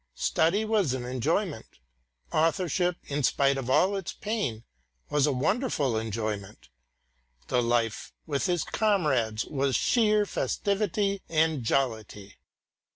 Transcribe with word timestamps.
Study 0.15 0.65
was 0.65 0.95
an 0.95 1.05
enjoyment; 1.05 1.77
authorship, 2.31 2.97
in 3.03 3.21
spite 3.21 3.55
of 3.55 3.69
all 3.69 3.95
its 3.95 4.13
pains, 4.13 4.63
was 5.11 5.27
a 5.27 5.31
wonderful 5.31 5.95
enjoyment; 5.95 6.69
the 7.49 7.61
life 7.61 8.11
with 8.25 8.47
his 8.47 8.63
comrades 8.63 9.45
was 9.45 9.75
sheer 9.75 10.25
festivity 10.25 11.21
and 11.29 11.63
jollity. 11.63 12.37